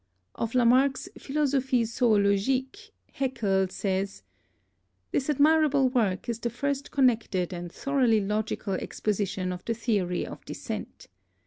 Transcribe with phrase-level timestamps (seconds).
[0.33, 4.23] Of Lamarck's Philosophic Zoologique Haeckel says:
[5.11, 10.43] "This admirable work is the first connected and thoroly logical exposition of the theory of
[10.43, 11.05] descent."